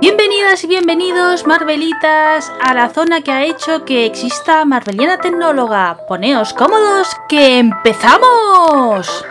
Bienvenidas 0.00 0.64
y 0.64 0.68
bienvenidos, 0.68 1.46
Marvelitas, 1.46 2.50
a 2.62 2.72
la 2.72 2.88
zona 2.88 3.20
que 3.20 3.30
ha 3.30 3.44
hecho 3.44 3.84
que 3.84 4.06
exista 4.06 4.64
Marveliana 4.64 5.18
Tecnóloga. 5.18 5.98
Poneos 6.08 6.54
cómodos, 6.54 7.08
que 7.28 7.58
empezamos. 7.58 9.24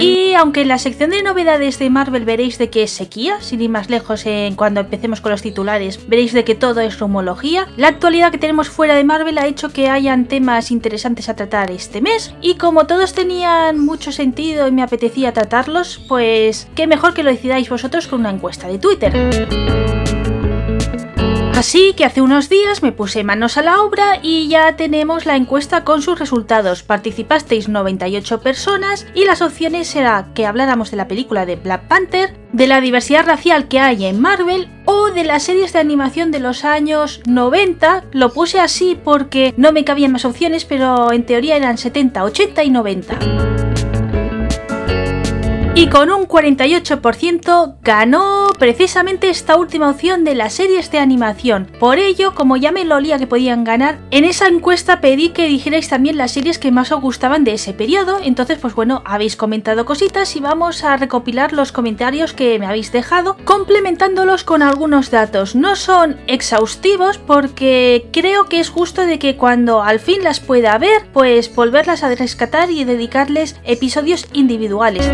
Y 0.00 0.34
aunque 0.34 0.62
en 0.62 0.68
la 0.68 0.78
sección 0.78 1.10
de 1.10 1.22
novedades 1.22 1.78
de 1.78 1.90
Marvel 1.90 2.24
veréis 2.24 2.58
de 2.58 2.70
que 2.70 2.82
es 2.82 2.90
sequía, 2.90 3.40
sin 3.40 3.60
ir 3.60 3.70
más 3.70 3.90
lejos 3.90 4.26
en 4.26 4.54
cuando 4.54 4.80
empecemos 4.80 5.20
con 5.20 5.32
los 5.32 5.42
titulares, 5.42 6.08
veréis 6.08 6.32
de 6.32 6.44
que 6.44 6.54
todo 6.54 6.80
es 6.80 6.98
rumología, 6.98 7.68
la 7.76 7.88
actualidad 7.88 8.30
que 8.30 8.38
tenemos 8.38 8.68
fuera 8.68 8.94
de 8.94 9.04
Marvel 9.04 9.38
ha 9.38 9.46
hecho 9.46 9.72
que 9.72 9.88
hayan 9.88 10.26
temas 10.26 10.70
interesantes 10.70 11.28
a 11.28 11.36
tratar 11.36 11.70
este 11.70 12.00
mes. 12.00 12.34
Y 12.40 12.54
como 12.56 12.86
todos 12.86 13.14
tenían 13.14 13.78
mucho 13.78 14.12
sentido 14.12 14.68
y 14.68 14.72
me 14.72 14.82
apetecía 14.82 15.32
tratarlos, 15.32 16.00
pues 16.08 16.68
qué 16.74 16.86
mejor 16.86 17.14
que 17.14 17.22
lo 17.22 17.30
decidáis 17.30 17.68
vosotros 17.68 18.06
con 18.06 18.20
una 18.20 18.30
encuesta 18.30 18.68
de 18.68 18.78
Twitter. 18.78 20.03
Así 21.54 21.94
que 21.96 22.04
hace 22.04 22.20
unos 22.20 22.48
días 22.48 22.82
me 22.82 22.90
puse 22.90 23.22
manos 23.22 23.56
a 23.56 23.62
la 23.62 23.80
obra 23.80 24.18
y 24.20 24.48
ya 24.48 24.74
tenemos 24.74 25.24
la 25.24 25.36
encuesta 25.36 25.84
con 25.84 26.02
sus 26.02 26.18
resultados. 26.18 26.82
Participasteis 26.82 27.68
98 27.68 28.40
personas 28.40 29.06
y 29.14 29.24
las 29.24 29.40
opciones 29.40 29.94
era 29.94 30.26
que 30.34 30.46
habláramos 30.46 30.90
de 30.90 30.96
la 30.96 31.06
película 31.06 31.46
de 31.46 31.54
Black 31.54 31.86
Panther, 31.86 32.36
de 32.52 32.66
la 32.66 32.80
diversidad 32.80 33.24
racial 33.24 33.68
que 33.68 33.78
hay 33.78 34.04
en 34.04 34.20
Marvel 34.20 34.68
o 34.84 35.10
de 35.10 35.22
las 35.22 35.44
series 35.44 35.72
de 35.72 35.78
animación 35.78 36.32
de 36.32 36.40
los 36.40 36.64
años 36.64 37.20
90. 37.26 38.04
Lo 38.10 38.32
puse 38.32 38.58
así 38.58 38.98
porque 39.02 39.54
no 39.56 39.70
me 39.70 39.84
cabían 39.84 40.10
más 40.10 40.24
opciones, 40.24 40.64
pero 40.64 41.12
en 41.12 41.24
teoría 41.24 41.56
eran 41.56 41.78
70, 41.78 42.24
80 42.24 42.64
y 42.64 42.70
90 42.70 43.63
y 45.76 45.88
con 45.88 46.08
un 46.08 46.28
48% 46.28 47.76
ganó 47.82 48.46
precisamente 48.60 49.28
esta 49.28 49.56
última 49.56 49.90
opción 49.90 50.22
de 50.22 50.36
las 50.36 50.52
series 50.52 50.92
de 50.92 51.00
animación. 51.00 51.68
Por 51.80 51.98
ello, 51.98 52.32
como 52.32 52.56
ya 52.56 52.70
me 52.70 52.84
lo 52.84 52.94
olía 52.94 53.18
que 53.18 53.26
podían 53.26 53.64
ganar, 53.64 53.98
en 54.12 54.24
esa 54.24 54.46
encuesta 54.46 55.00
pedí 55.00 55.30
que 55.30 55.48
dijerais 55.48 55.88
también 55.88 56.16
las 56.16 56.30
series 56.30 56.60
que 56.60 56.70
más 56.70 56.92
os 56.92 57.00
gustaban 57.00 57.42
de 57.42 57.54
ese 57.54 57.72
periodo. 57.72 58.18
Entonces, 58.22 58.58
pues 58.60 58.76
bueno, 58.76 59.02
habéis 59.04 59.34
comentado 59.34 59.84
cositas 59.84 60.36
y 60.36 60.40
vamos 60.40 60.84
a 60.84 60.96
recopilar 60.96 61.52
los 61.52 61.72
comentarios 61.72 62.34
que 62.34 62.56
me 62.60 62.66
habéis 62.66 62.92
dejado, 62.92 63.36
complementándolos 63.44 64.44
con 64.44 64.62
algunos 64.62 65.10
datos. 65.10 65.56
No 65.56 65.74
son 65.74 66.18
exhaustivos 66.28 67.18
porque 67.18 68.08
creo 68.12 68.44
que 68.44 68.60
es 68.60 68.68
justo 68.68 69.02
de 69.02 69.18
que 69.18 69.36
cuando 69.36 69.82
al 69.82 69.98
fin 69.98 70.22
las 70.22 70.38
pueda 70.38 70.78
ver, 70.78 71.06
pues 71.12 71.52
volverlas 71.52 72.04
a 72.04 72.14
rescatar 72.14 72.70
y 72.70 72.84
dedicarles 72.84 73.56
episodios 73.64 74.26
individuales. 74.32 75.10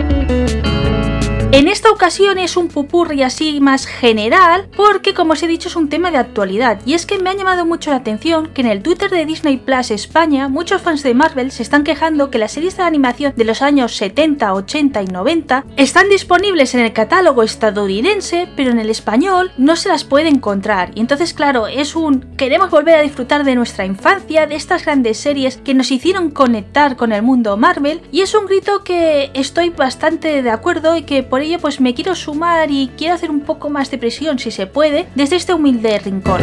En 1.52 1.66
esta 1.66 1.90
ocasión 1.90 2.38
es 2.38 2.56
un 2.56 2.68
pupurri 2.68 3.24
así 3.24 3.60
más 3.60 3.84
general 3.84 4.68
porque 4.76 5.14
como 5.14 5.32
os 5.32 5.42
he 5.42 5.48
dicho 5.48 5.66
es 5.66 5.74
un 5.74 5.88
tema 5.88 6.12
de 6.12 6.16
actualidad 6.16 6.78
y 6.86 6.94
es 6.94 7.06
que 7.06 7.18
me 7.18 7.28
ha 7.28 7.34
llamado 7.34 7.66
mucho 7.66 7.90
la 7.90 7.96
atención 7.96 8.46
que 8.54 8.60
en 8.60 8.68
el 8.68 8.84
Twitter 8.84 9.10
de 9.10 9.26
Disney 9.26 9.56
Plus 9.56 9.90
España 9.90 10.46
muchos 10.46 10.80
fans 10.80 11.02
de 11.02 11.12
Marvel 11.12 11.50
se 11.50 11.64
están 11.64 11.82
quejando 11.82 12.30
que 12.30 12.38
las 12.38 12.52
series 12.52 12.76
de 12.76 12.84
animación 12.84 13.32
de 13.34 13.44
los 13.44 13.62
años 13.62 13.96
70, 13.96 14.54
80 14.54 15.02
y 15.02 15.06
90 15.06 15.64
están 15.76 16.08
disponibles 16.08 16.72
en 16.74 16.82
el 16.82 16.92
catálogo 16.92 17.42
estadounidense 17.42 18.46
pero 18.54 18.70
en 18.70 18.78
el 18.78 18.88
español 18.88 19.50
no 19.58 19.74
se 19.74 19.88
las 19.88 20.04
puede 20.04 20.28
encontrar. 20.28 20.92
Y 20.94 21.00
entonces 21.00 21.34
claro 21.34 21.66
es 21.66 21.96
un 21.96 22.20
queremos 22.36 22.70
volver 22.70 22.94
a 22.94 23.02
disfrutar 23.02 23.42
de 23.42 23.56
nuestra 23.56 23.84
infancia 23.84 24.46
de 24.46 24.54
estas 24.54 24.84
grandes 24.84 25.18
series 25.18 25.56
que 25.56 25.74
nos 25.74 25.90
hicieron 25.90 26.30
conectar 26.30 26.94
con 26.94 27.10
el 27.10 27.22
mundo 27.22 27.56
Marvel 27.56 28.02
y 28.12 28.20
es 28.20 28.36
un 28.36 28.46
grito 28.46 28.84
que 28.84 29.32
estoy 29.34 29.70
bastante 29.70 30.44
de 30.44 30.50
acuerdo 30.50 30.96
y 30.96 31.02
que 31.02 31.24
por 31.24 31.39
ello 31.40 31.58
pues 31.58 31.80
me 31.80 31.94
quiero 31.94 32.14
sumar 32.14 32.70
y 32.70 32.90
quiero 32.96 33.14
hacer 33.14 33.30
un 33.30 33.40
poco 33.40 33.70
más 33.70 33.90
de 33.90 33.98
presión 33.98 34.38
si 34.38 34.50
se 34.50 34.66
puede 34.66 35.08
desde 35.14 35.36
este 35.36 35.54
humilde 35.54 35.98
rincón. 35.98 36.40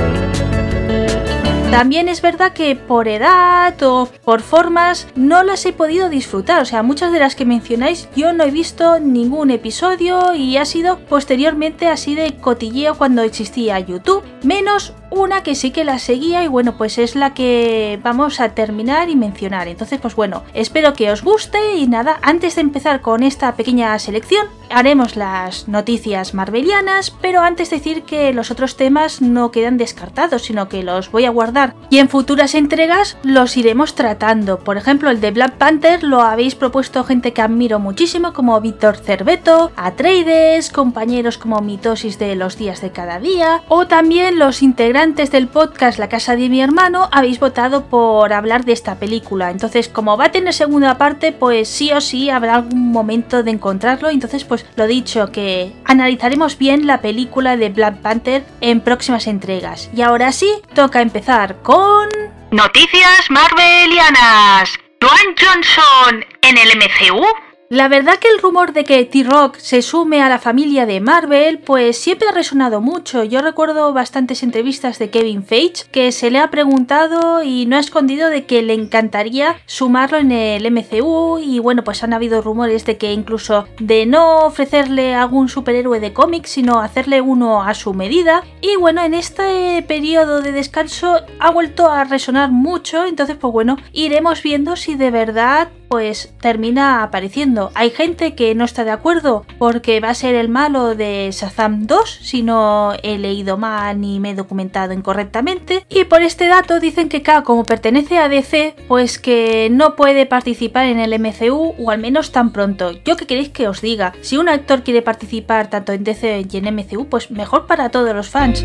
También 1.71 2.07
es 2.07 2.21
verdad 2.21 2.53
que 2.53 2.75
por 2.77 3.09
edad 3.09 3.75
o 3.83 4.07
por 4.23 4.41
formas 4.41 5.07
no 5.15 5.43
las 5.43 5.65
he 5.65 5.73
podido 5.73 6.09
disfrutar, 6.09 6.61
o 6.61 6.65
sea, 6.65 6.81
muchas 6.81 7.11
de 7.11 7.19
las 7.19 7.35
que 7.35 7.45
mencionáis 7.45 8.07
yo 8.15 8.31
no 8.31 8.45
he 8.45 8.51
visto 8.51 8.99
ningún 8.99 9.51
episodio 9.51 10.33
y 10.33 10.55
ha 10.57 10.65
sido 10.65 10.97
posteriormente 10.97 11.87
así 11.87 12.15
de 12.15 12.37
cotilleo 12.37 12.97
cuando 12.97 13.21
existía 13.21 13.79
YouTube, 13.79 14.23
menos 14.43 14.93
una 15.09 15.43
que 15.43 15.55
sí 15.55 15.71
que 15.71 15.83
la 15.83 15.99
seguía 15.99 16.43
y 16.43 16.47
bueno, 16.47 16.77
pues 16.77 16.97
es 16.97 17.15
la 17.15 17.33
que 17.33 17.99
vamos 18.03 18.39
a 18.39 18.49
terminar 18.49 19.09
y 19.09 19.15
mencionar. 19.15 19.67
Entonces, 19.67 19.99
pues 19.99 20.15
bueno, 20.15 20.43
espero 20.53 20.93
que 20.93 21.11
os 21.11 21.23
guste 21.23 21.75
y 21.75 21.87
nada, 21.87 22.19
antes 22.21 22.55
de 22.55 22.61
empezar 22.61 23.01
con 23.01 23.23
esta 23.23 23.55
pequeña 23.55 23.97
selección, 23.99 24.47
haremos 24.69 25.15
las 25.15 25.67
noticias 25.67 26.33
marvelianas, 26.33 27.11
pero 27.21 27.41
antes 27.41 27.69
decir 27.69 28.03
que 28.03 28.33
los 28.33 28.51
otros 28.51 28.75
temas 28.75 29.21
no 29.21 29.51
quedan 29.51 29.77
descartados, 29.77 30.43
sino 30.43 30.67
que 30.67 30.83
los 30.83 31.11
voy 31.11 31.25
a 31.25 31.29
guardar 31.29 31.73
y 31.89 31.99
en 31.99 32.09
futuras 32.09 32.53
entregas 32.53 33.17
los 33.23 33.55
iremos 33.55 33.95
tratando. 33.95 34.59
Por 34.59 34.77
ejemplo, 34.77 35.09
el 35.09 35.21
de 35.21 35.31
Black 35.31 35.53
Panther 35.53 36.03
lo 36.03 36.21
habéis 36.21 36.55
propuesto 36.55 37.03
gente 37.03 37.31
que 37.33 37.41
admiro 37.41 37.79
muchísimo, 37.79 38.33
como 38.33 38.59
Víctor 38.59 38.97
Cerveto, 38.97 39.71
Atreides, 39.75 40.69
compañeros 40.69 41.37
como 41.37 41.61
Mitosis 41.61 42.19
de 42.19 42.35
los 42.35 42.57
días 42.57 42.81
de 42.81 42.91
cada 42.91 43.19
día, 43.19 43.61
o 43.69 43.87
también 43.87 44.37
los 44.39 44.61
integrantes 44.61 44.96
antes 44.97 45.31
del 45.31 45.47
podcast 45.47 45.99
La 45.99 46.09
casa 46.09 46.35
de 46.35 46.49
mi 46.49 46.61
hermano 46.61 47.09
habéis 47.11 47.39
votado 47.39 47.85
por 47.85 48.33
hablar 48.33 48.65
de 48.65 48.73
esta 48.73 48.95
película. 48.95 49.51
Entonces, 49.51 49.89
como 49.89 50.17
va 50.17 50.25
a 50.25 50.31
tener 50.31 50.53
segunda 50.53 50.97
parte, 50.97 51.31
pues 51.31 51.67
sí 51.69 51.91
o 51.91 52.01
sí 52.01 52.29
habrá 52.29 52.55
algún 52.55 52.91
momento 52.91 53.43
de 53.43 53.51
encontrarlo. 53.51 54.09
Entonces, 54.09 54.43
pues 54.43 54.65
lo 54.75 54.87
dicho, 54.87 55.31
que 55.31 55.73
analizaremos 55.85 56.57
bien 56.57 56.87
la 56.87 57.01
película 57.01 57.57
de 57.57 57.69
Black 57.69 57.97
Panther 58.01 58.43
en 58.61 58.81
próximas 58.81 59.27
entregas. 59.27 59.89
Y 59.95 60.01
ahora 60.01 60.31
sí, 60.31 60.51
toca 60.73 61.01
empezar 61.01 61.61
con... 61.61 62.09
Noticias 62.51 63.29
Marvelianas. 63.29 64.69
Dwayne 64.99 65.35
Johnson 65.39 66.25
en 66.41 66.57
el 66.57 66.69
MCU. 66.77 67.46
La 67.69 67.89
verdad 67.89 68.13
que 68.17 68.29
el 68.29 68.39
rumor 68.41 68.71
de 68.71 68.85
que 68.85 69.03
T-Rock 69.03 69.57
se 69.57 69.81
sume 69.81 70.21
a 70.21 70.29
la 70.29 70.39
familia 70.39 70.85
de 70.85 71.01
Marvel 71.01 71.59
pues 71.59 71.97
siempre 71.97 72.29
ha 72.29 72.31
resonado 72.31 72.79
mucho. 72.79 73.25
Yo 73.25 73.41
recuerdo 73.41 73.91
bastantes 73.91 74.41
entrevistas 74.41 74.99
de 74.99 75.09
Kevin 75.09 75.43
Feige 75.43 75.83
que 75.91 76.13
se 76.13 76.31
le 76.31 76.39
ha 76.39 76.49
preguntado 76.49 77.43
y 77.43 77.65
no 77.65 77.75
ha 77.75 77.81
escondido 77.81 78.29
de 78.29 78.45
que 78.45 78.61
le 78.61 78.73
encantaría 78.73 79.57
sumarlo 79.65 80.17
en 80.17 80.31
el 80.31 80.71
MCU 80.71 81.39
y 81.39 81.59
bueno 81.59 81.83
pues 81.83 82.03
han 82.03 82.13
habido 82.13 82.41
rumores 82.41 82.85
de 82.85 82.95
que 82.95 83.11
incluso 83.11 83.67
de 83.81 84.05
no 84.05 84.45
ofrecerle 84.45 85.13
algún 85.13 85.49
superhéroe 85.49 85.99
de 85.99 86.13
cómics 86.13 86.51
sino 86.51 86.79
hacerle 86.79 87.19
uno 87.19 87.63
a 87.63 87.73
su 87.73 87.93
medida. 87.93 88.45
Y 88.61 88.77
bueno 88.77 89.01
en 89.01 89.13
este 89.13 89.83
periodo 89.85 90.41
de 90.41 90.53
descanso 90.53 91.19
ha 91.41 91.51
vuelto 91.51 91.91
a 91.91 92.05
resonar 92.05 92.49
mucho. 92.49 93.03
Entonces 93.03 93.35
pues 93.35 93.51
bueno 93.51 93.75
iremos 93.91 94.41
viendo 94.41 94.77
si 94.77 94.95
de 94.95 95.11
verdad 95.11 95.67
pues 95.87 96.33
termina 96.41 97.03
apareciendo. 97.03 97.71
Hay 97.75 97.89
gente 97.89 98.35
que 98.35 98.55
no 98.55 98.65
está 98.65 98.83
de 98.83 98.91
acuerdo 98.91 99.45
porque 99.57 99.99
va 99.99 100.09
a 100.09 100.15
ser 100.15 100.35
el 100.35 100.49
malo 100.49 100.95
de 100.95 101.29
Shazam 101.31 101.87
2 101.87 102.19
si 102.21 102.43
no 102.43 102.93
he 103.03 103.17
leído 103.17 103.57
mal 103.57 103.99
ni 103.99 104.19
me 104.19 104.31
he 104.31 104.35
documentado 104.35 104.93
incorrectamente. 104.93 105.85
Y 105.89 106.05
por 106.05 106.21
este 106.21 106.47
dato 106.47 106.79
dicen 106.79 107.09
que 107.09 107.21
K 107.21 107.43
como 107.43 107.63
pertenece 107.63 108.17
a 108.17 108.29
DC 108.29 108.75
pues 108.87 109.19
que 109.19 109.69
no 109.71 109.95
puede 109.95 110.25
participar 110.25 110.87
en 110.87 110.99
el 110.99 111.17
MCU 111.19 111.75
o 111.77 111.91
al 111.91 111.99
menos 111.99 112.31
tan 112.31 112.51
pronto. 112.51 112.91
Yo 113.05 113.15
que 113.15 113.25
queréis 113.25 113.49
que 113.49 113.67
os 113.67 113.81
diga, 113.81 114.13
si 114.21 114.37
un 114.37 114.49
actor 114.49 114.83
quiere 114.83 115.01
participar 115.01 115.69
tanto 115.69 115.93
en 115.93 116.03
DC 116.03 116.45
y 116.49 116.57
en 116.57 116.75
MCU 116.75 117.07
pues 117.07 117.31
mejor 117.31 117.67
para 117.67 117.89
todos 117.89 118.15
los 118.15 118.29
fans. 118.29 118.63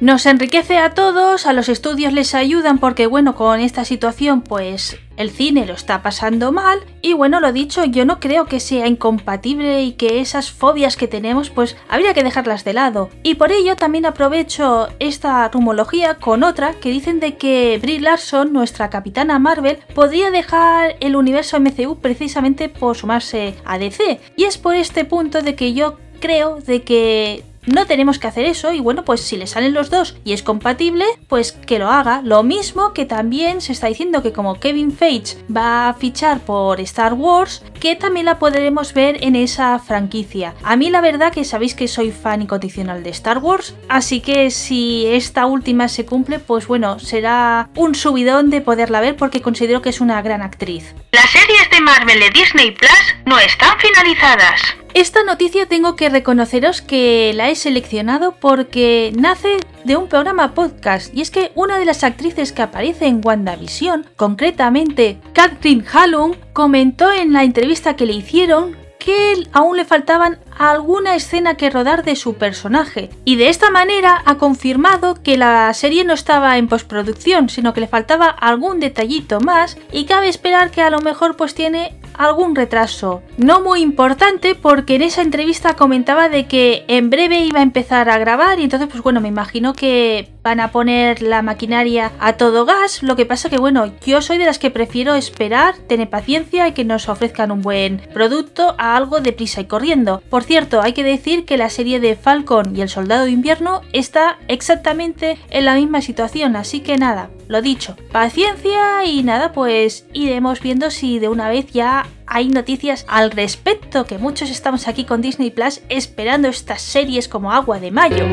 Nos 0.00 0.26
enriquece 0.26 0.76
a 0.76 0.90
todos, 0.90 1.46
a 1.46 1.54
los 1.54 1.70
estudios 1.70 2.12
les 2.12 2.34
ayudan 2.34 2.78
porque 2.78 3.06
bueno, 3.06 3.34
con 3.34 3.60
esta 3.60 3.86
situación 3.86 4.42
pues 4.42 4.98
el 5.16 5.30
cine 5.30 5.64
lo 5.64 5.72
está 5.72 6.02
pasando 6.02 6.52
mal 6.52 6.80
y 7.00 7.14
bueno, 7.14 7.40
lo 7.40 7.50
dicho, 7.50 7.82
yo 7.84 8.04
no 8.04 8.20
creo 8.20 8.44
que 8.44 8.60
sea 8.60 8.86
incompatible 8.86 9.82
y 9.82 9.92
que 9.92 10.20
esas 10.20 10.50
fobias 10.50 10.98
que 10.98 11.08
tenemos 11.08 11.48
pues 11.48 11.76
habría 11.88 12.12
que 12.12 12.22
dejarlas 12.22 12.62
de 12.62 12.74
lado. 12.74 13.08
Y 13.22 13.36
por 13.36 13.52
ello 13.52 13.76
también 13.76 14.04
aprovecho 14.04 14.88
esta 14.98 15.48
rumología 15.48 16.16
con 16.16 16.44
otra 16.44 16.74
que 16.74 16.90
dicen 16.90 17.18
de 17.18 17.36
que 17.36 17.78
Brie 17.80 18.00
Larson, 18.00 18.52
nuestra 18.52 18.90
capitana 18.90 19.38
Marvel, 19.38 19.78
podría 19.94 20.30
dejar 20.30 20.96
el 21.00 21.16
universo 21.16 21.58
MCU 21.58 22.00
precisamente 22.00 22.68
por 22.68 22.96
sumarse 22.96 23.54
a 23.64 23.78
DC. 23.78 24.20
Y 24.36 24.44
es 24.44 24.58
por 24.58 24.74
este 24.74 25.06
punto 25.06 25.40
de 25.40 25.54
que 25.54 25.72
yo 25.72 25.96
creo 26.20 26.60
de 26.60 26.82
que 26.82 27.44
no 27.66 27.86
tenemos 27.86 28.18
que 28.18 28.26
hacer 28.26 28.44
eso 28.44 28.72
y 28.72 28.80
bueno, 28.80 29.04
pues 29.04 29.20
si 29.20 29.36
le 29.36 29.46
salen 29.46 29.74
los 29.74 29.90
dos 29.90 30.16
y 30.24 30.32
es 30.32 30.42
compatible, 30.42 31.04
pues 31.28 31.52
que 31.52 31.78
lo 31.78 31.88
haga. 31.88 32.22
Lo 32.24 32.42
mismo 32.42 32.92
que 32.92 33.04
también 33.04 33.60
se 33.60 33.72
está 33.72 33.88
diciendo 33.88 34.22
que 34.22 34.32
como 34.32 34.58
Kevin 34.58 34.92
Feige 34.92 35.36
va 35.54 35.88
a 35.88 35.94
fichar 35.94 36.40
por 36.40 36.80
Star 36.80 37.14
Wars, 37.14 37.62
que 37.80 37.96
también 37.96 38.26
la 38.26 38.38
podremos 38.38 38.94
ver 38.94 39.22
en 39.22 39.36
esa 39.36 39.78
franquicia. 39.78 40.54
A 40.62 40.76
mí 40.76 40.90
la 40.90 41.00
verdad 41.00 41.32
que 41.32 41.44
sabéis 41.44 41.74
que 41.74 41.88
soy 41.88 42.10
fan 42.10 42.42
incondicional 42.42 43.02
de 43.02 43.10
Star 43.10 43.38
Wars, 43.38 43.74
así 43.88 44.20
que 44.20 44.50
si 44.50 45.06
esta 45.06 45.46
última 45.46 45.88
se 45.88 46.06
cumple, 46.06 46.38
pues 46.38 46.66
bueno, 46.66 46.98
será 46.98 47.70
un 47.76 47.94
subidón 47.94 48.50
de 48.50 48.60
poderla 48.60 49.00
ver 49.00 49.16
porque 49.16 49.42
considero 49.42 49.82
que 49.82 49.90
es 49.90 50.00
una 50.00 50.22
gran 50.22 50.42
actriz. 50.42 50.94
Las 51.12 51.30
series 51.30 51.70
de 51.70 51.80
Marvel 51.80 52.20
de 52.20 52.30
Disney 52.30 52.70
Plus 52.70 53.14
no 53.24 53.38
están 53.38 53.78
finalizadas. 53.78 54.60
Esta 54.96 55.22
noticia 55.24 55.66
tengo 55.66 55.94
que 55.94 56.08
reconoceros 56.08 56.80
que 56.80 57.32
la 57.34 57.50
he 57.50 57.54
seleccionado 57.54 58.32
porque 58.40 59.12
nace 59.14 59.58
de 59.84 59.94
un 59.94 60.08
programa 60.08 60.54
podcast 60.54 61.14
y 61.14 61.20
es 61.20 61.30
que 61.30 61.52
una 61.54 61.78
de 61.78 61.84
las 61.84 62.02
actrices 62.02 62.50
que 62.50 62.62
aparece 62.62 63.04
en 63.04 63.20
WandaVision, 63.22 64.06
concretamente 64.16 65.18
Catherine 65.34 65.84
Hallum, 65.92 66.32
comentó 66.54 67.12
en 67.12 67.34
la 67.34 67.44
entrevista 67.44 67.94
que 67.94 68.06
le 68.06 68.14
hicieron 68.14 68.74
que 68.98 69.46
aún 69.52 69.76
le 69.76 69.84
faltaban 69.84 70.38
alguna 70.58 71.14
escena 71.14 71.56
que 71.56 71.70
rodar 71.70 72.04
de 72.04 72.16
su 72.16 72.34
personaje 72.34 73.10
y 73.24 73.36
de 73.36 73.48
esta 73.48 73.70
manera 73.70 74.22
ha 74.24 74.36
confirmado 74.36 75.22
que 75.22 75.36
la 75.36 75.72
serie 75.74 76.04
no 76.04 76.14
estaba 76.14 76.58
en 76.58 76.68
postproducción 76.68 77.48
sino 77.48 77.74
que 77.74 77.80
le 77.80 77.88
faltaba 77.88 78.26
algún 78.28 78.80
detallito 78.80 79.40
más 79.40 79.76
y 79.92 80.04
cabe 80.04 80.28
esperar 80.28 80.70
que 80.70 80.82
a 80.82 80.90
lo 80.90 81.00
mejor 81.00 81.36
pues 81.36 81.54
tiene 81.54 81.98
algún 82.18 82.54
retraso. 82.54 83.22
No 83.36 83.60
muy 83.60 83.80
importante 83.80 84.54
porque 84.54 84.96
en 84.96 85.02
esa 85.02 85.22
entrevista 85.22 85.74
comentaba 85.74 86.28
de 86.28 86.46
que 86.46 86.84
en 86.88 87.10
breve 87.10 87.40
iba 87.40 87.60
a 87.60 87.62
empezar 87.62 88.08
a 88.08 88.18
grabar 88.18 88.58
y 88.58 88.64
entonces 88.64 88.88
pues 88.88 89.02
bueno 89.02 89.20
me 89.20 89.28
imagino 89.28 89.74
que 89.74 90.30
van 90.42 90.60
a 90.60 90.70
poner 90.70 91.22
la 91.22 91.42
maquinaria 91.42 92.12
a 92.20 92.34
todo 92.34 92.64
gas. 92.64 93.02
Lo 93.02 93.16
que 93.16 93.26
pasa 93.26 93.50
que 93.50 93.58
bueno 93.58 93.92
yo 94.04 94.22
soy 94.22 94.38
de 94.38 94.46
las 94.46 94.58
que 94.58 94.70
prefiero 94.70 95.14
esperar, 95.14 95.76
tener 95.88 96.08
paciencia 96.08 96.68
y 96.68 96.72
que 96.72 96.84
nos 96.84 97.08
ofrezcan 97.08 97.50
un 97.50 97.62
buen 97.62 98.02
producto 98.12 98.74
a 98.78 98.96
algo 98.96 99.20
de 99.20 99.32
prisa 99.32 99.60
y 99.60 99.66
corriendo. 99.66 100.22
Por 100.30 100.44
cierto 100.46 100.80
hay 100.80 100.92
que 100.92 101.04
decir 101.04 101.44
que 101.44 101.58
la 101.58 101.70
serie 101.70 102.00
de 102.00 102.16
Falcon 102.16 102.74
y 102.74 102.80
el 102.80 102.88
Soldado 102.88 103.24
de 103.24 103.32
Invierno 103.32 103.82
está 103.92 104.38
exactamente 104.48 105.38
en 105.50 105.64
la 105.64 105.74
misma 105.74 106.00
situación 106.00 106.56
así 106.56 106.80
que 106.80 106.96
nada 106.96 107.30
lo 107.48 107.62
dicho, 107.62 107.96
paciencia 108.10 109.04
y 109.04 109.22
nada, 109.22 109.52
pues 109.52 110.06
iremos 110.12 110.60
viendo 110.60 110.90
si 110.90 111.18
de 111.18 111.28
una 111.28 111.48
vez 111.48 111.66
ya 111.70 112.06
hay 112.26 112.48
noticias 112.48 113.04
al 113.08 113.30
respecto, 113.30 114.04
que 114.04 114.18
muchos 114.18 114.50
estamos 114.50 114.88
aquí 114.88 115.04
con 115.04 115.22
Disney 115.22 115.50
Plus 115.50 115.80
esperando 115.88 116.48
estas 116.48 116.82
series 116.82 117.28
como 117.28 117.52
agua 117.52 117.78
de 117.78 117.92
mayo. 117.92 118.24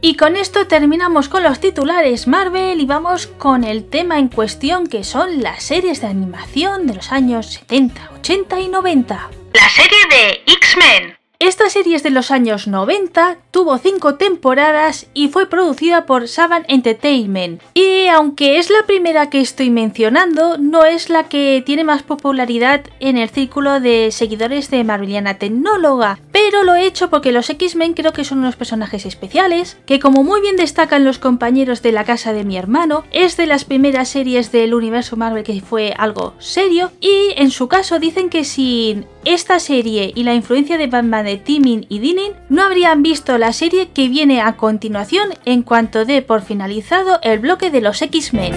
Y 0.00 0.16
con 0.16 0.36
esto 0.36 0.66
terminamos 0.66 1.28
con 1.28 1.42
los 1.42 1.60
titulares 1.60 2.26
Marvel 2.26 2.80
y 2.80 2.86
vamos 2.86 3.26
con 3.26 3.64
el 3.64 3.84
tema 3.84 4.18
en 4.18 4.28
cuestión 4.28 4.86
que 4.86 5.04
son 5.04 5.42
las 5.42 5.64
series 5.64 6.00
de 6.00 6.06
animación 6.06 6.86
de 6.86 6.94
los 6.94 7.12
años 7.12 7.46
70, 7.48 8.12
80 8.14 8.60
y 8.60 8.68
90. 8.68 9.30
La 9.54 9.68
serie 9.70 9.98
de 10.10 10.52
X-Men. 10.52 11.14
Esta 11.40 11.70
serie 11.70 11.94
es 11.94 12.02
de 12.02 12.10
los 12.10 12.32
años 12.32 12.66
90, 12.66 13.38
tuvo 13.52 13.78
5 13.78 14.16
temporadas 14.16 15.06
y 15.14 15.28
fue 15.28 15.48
producida 15.48 16.04
por 16.04 16.26
Saban 16.26 16.64
Entertainment. 16.66 17.62
Y 17.74 18.08
aunque 18.08 18.58
es 18.58 18.70
la 18.70 18.84
primera 18.86 19.30
que 19.30 19.40
estoy 19.40 19.70
mencionando, 19.70 20.58
no 20.58 20.84
es 20.84 21.10
la 21.10 21.28
que 21.28 21.62
tiene 21.64 21.84
más 21.84 22.02
popularidad 22.02 22.84
en 22.98 23.16
el 23.16 23.28
círculo 23.28 23.78
de 23.78 24.10
seguidores 24.10 24.68
de 24.70 24.82
Marveliana 24.82 25.38
Tecnóloga, 25.38 26.18
pero 26.32 26.64
lo 26.64 26.74
he 26.74 26.84
hecho 26.84 27.08
porque 27.08 27.30
los 27.30 27.48
X-Men 27.48 27.94
creo 27.94 28.12
que 28.12 28.24
son 28.24 28.40
unos 28.40 28.56
personajes 28.56 29.06
especiales, 29.06 29.78
que 29.86 30.00
como 30.00 30.24
muy 30.24 30.40
bien 30.40 30.56
destacan 30.56 31.04
los 31.04 31.20
compañeros 31.20 31.82
de 31.82 31.92
la 31.92 32.02
casa 32.02 32.32
de 32.32 32.42
mi 32.42 32.56
hermano, 32.56 33.04
es 33.12 33.36
de 33.36 33.46
las 33.46 33.64
primeras 33.64 34.08
series 34.08 34.50
del 34.50 34.74
universo 34.74 35.16
Marvel 35.16 35.44
que 35.44 35.60
fue 35.60 35.94
algo 35.96 36.34
serio, 36.40 36.90
y 37.00 37.32
en 37.36 37.52
su 37.52 37.68
caso 37.68 38.00
dicen 38.00 38.28
que 38.28 38.42
sin 38.44 39.06
esta 39.34 39.60
serie 39.60 40.12
y 40.14 40.22
la 40.22 40.34
influencia 40.34 40.78
de 40.78 40.86
Batman 40.86 41.26
de 41.26 41.36
Timin 41.36 41.84
y 41.90 41.98
Dinin 41.98 42.32
no 42.48 42.62
habrían 42.62 43.02
visto 43.02 43.36
la 43.36 43.52
serie 43.52 43.88
que 43.90 44.08
viene 44.08 44.40
a 44.40 44.56
continuación 44.56 45.28
en 45.44 45.62
cuanto 45.62 46.06
dé 46.06 46.22
por 46.22 46.40
finalizado 46.40 47.18
el 47.22 47.38
bloque 47.38 47.70
de 47.70 47.82
los 47.82 48.00
X-Men. 48.00 48.54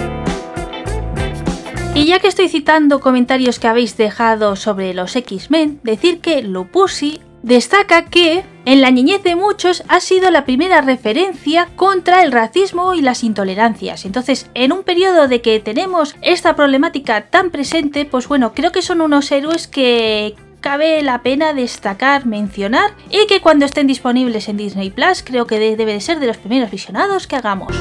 Y 1.94 2.06
ya 2.06 2.20
que 2.20 2.28
estoy 2.28 2.48
citando 2.48 3.00
comentarios 3.00 3.58
que 3.58 3.68
habéis 3.68 3.98
dejado 3.98 4.56
sobre 4.56 4.94
los 4.94 5.14
X-Men, 5.14 5.78
decir 5.82 6.20
que 6.20 6.42
Lupusi 6.42 7.20
destaca 7.42 8.06
que 8.06 8.42
en 8.64 8.80
la 8.80 8.90
niñez 8.90 9.22
de 9.22 9.36
muchos 9.36 9.82
ha 9.88 10.00
sido 10.00 10.30
la 10.30 10.46
primera 10.46 10.80
referencia 10.80 11.68
contra 11.76 12.22
el 12.22 12.32
racismo 12.32 12.94
y 12.94 13.02
las 13.02 13.24
intolerancias. 13.24 14.06
Entonces, 14.06 14.48
en 14.54 14.72
un 14.72 14.84
periodo 14.84 15.28
de 15.28 15.42
que 15.42 15.60
tenemos 15.60 16.16
esta 16.22 16.56
problemática 16.56 17.26
tan 17.28 17.50
presente, 17.50 18.06
pues 18.06 18.26
bueno, 18.26 18.54
creo 18.54 18.72
que 18.72 18.80
son 18.80 19.02
unos 19.02 19.30
héroes 19.30 19.66
que 19.66 20.34
cabe 20.62 21.02
la 21.02 21.22
pena 21.22 21.52
destacar, 21.52 22.24
mencionar 22.24 22.92
y 23.10 23.26
que 23.26 23.42
cuando 23.42 23.66
estén 23.66 23.86
disponibles 23.86 24.48
en 24.48 24.56
Disney 24.56 24.90
Plus 24.90 25.22
creo 25.22 25.46
que 25.46 25.58
debe 25.58 25.92
de 25.92 26.00
ser 26.00 26.20
de 26.20 26.28
los 26.28 26.38
primeros 26.38 26.70
visionados 26.70 27.26
que 27.26 27.36
hagamos. 27.36 27.74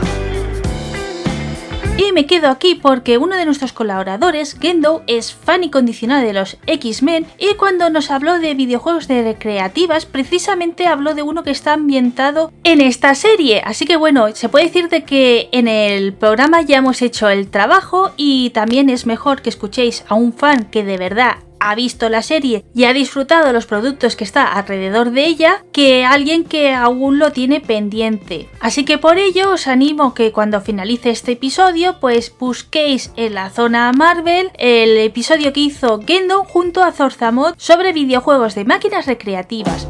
Y 1.97 2.13
me 2.13 2.25
quedo 2.25 2.49
aquí 2.49 2.73
porque 2.73 3.19
uno 3.19 3.35
de 3.35 3.45
nuestros 3.45 3.73
colaboradores, 3.73 4.57
Gendo, 4.59 5.03
es 5.05 5.33
fan 5.33 5.63
incondicional 5.63 6.25
de 6.25 6.33
los 6.33 6.57
X-Men 6.65 7.27
y 7.37 7.53
cuando 7.55 7.91
nos 7.91 8.09
habló 8.09 8.39
de 8.39 8.55
videojuegos 8.55 9.07
de 9.07 9.21
recreativas, 9.21 10.07
precisamente 10.07 10.87
habló 10.87 11.13
de 11.13 11.21
uno 11.21 11.43
que 11.43 11.51
está 11.51 11.73
ambientado 11.73 12.51
en 12.63 12.81
esta 12.81 13.13
serie. 13.13 13.61
Así 13.63 13.85
que 13.85 13.97
bueno, 13.97 14.33
se 14.33 14.49
puede 14.49 14.65
decir 14.65 14.89
de 14.89 15.03
que 15.03 15.49
en 15.51 15.67
el 15.67 16.13
programa 16.13 16.63
ya 16.63 16.77
hemos 16.77 17.03
hecho 17.03 17.29
el 17.29 17.49
trabajo 17.49 18.11
y 18.17 18.49
también 18.49 18.89
es 18.89 19.05
mejor 19.05 19.43
que 19.43 19.49
escuchéis 19.49 20.03
a 20.07 20.15
un 20.15 20.33
fan 20.33 20.65
que 20.71 20.83
de 20.83 20.97
verdad 20.97 21.35
ha 21.61 21.75
visto 21.75 22.09
la 22.09 22.21
serie 22.21 22.65
y 22.75 22.85
ha 22.85 22.93
disfrutado 22.93 23.53
los 23.53 23.65
productos 23.65 24.15
que 24.15 24.23
está 24.23 24.51
alrededor 24.51 25.11
de 25.11 25.25
ella 25.25 25.63
que 25.71 26.03
alguien 26.03 26.43
que 26.43 26.73
aún 26.73 27.19
lo 27.19 27.31
tiene 27.31 27.61
pendiente. 27.61 28.49
Así 28.59 28.83
que 28.83 28.97
por 28.97 29.17
ello 29.17 29.51
os 29.53 29.67
animo 29.67 30.13
que 30.13 30.31
cuando 30.31 30.59
finalice 30.61 31.11
este 31.11 31.33
episodio 31.33 31.99
pues 31.99 32.33
busquéis 32.37 33.11
en 33.15 33.35
la 33.35 33.49
zona 33.49 33.91
Marvel 33.93 34.51
el 34.57 34.97
episodio 34.97 35.53
que 35.53 35.61
hizo 35.61 36.01
Gendo 36.05 36.43
junto 36.43 36.83
a 36.83 36.91
Zorzamod 36.91 37.53
sobre 37.57 37.93
videojuegos 37.93 38.55
de 38.55 38.65
máquinas 38.65 39.05
recreativas. 39.05 39.87